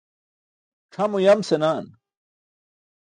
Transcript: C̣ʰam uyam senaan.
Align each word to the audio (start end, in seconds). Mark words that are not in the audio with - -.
C̣ʰam 0.93 1.11
uyam 1.17 1.41
senaan. 1.47 1.85